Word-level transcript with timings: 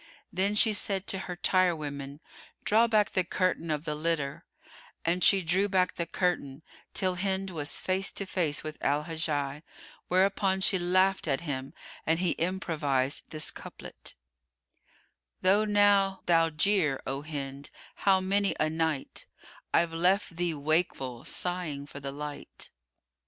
Then 0.33 0.55
she 0.55 0.73
said 0.73 1.05
to 1.05 1.19
her 1.29 1.35
tirewoman, 1.35 2.21
"Draw 2.63 2.87
back 2.87 3.11
the 3.11 3.23
curtain 3.23 3.69
of 3.69 3.83
the 3.85 3.93
litter;" 3.93 4.45
and 5.05 5.23
she 5.23 5.43
drew 5.43 5.69
back 5.69 5.93
the 5.93 6.07
curtain, 6.07 6.63
till 6.95 7.17
Hind 7.17 7.51
was 7.51 7.79
face 7.79 8.09
to 8.13 8.25
face 8.25 8.63
with 8.63 8.79
Al 8.83 9.03
Hajjaj, 9.03 9.61
whereupon 10.07 10.59
she 10.59 10.79
laughed 10.79 11.27
at 11.27 11.41
him 11.41 11.75
and 12.03 12.17
he 12.17 12.31
improvised 12.31 13.29
this 13.29 13.51
couplet, 13.51 14.15
"Though 15.43 15.65
now 15.65 16.21
thou 16.25 16.49
jeer, 16.49 16.99
O 17.05 17.21
Hind, 17.21 17.69
how 17.97 18.19
many 18.19 18.55
a 18.59 18.71
night 18.71 19.27
* 19.49 19.71
I've 19.71 19.93
left 19.93 20.35
thee 20.35 20.55
wakeful 20.55 21.25
sighing 21.25 21.85
for 21.85 21.99
the 21.99 22.11
light." 22.11 22.71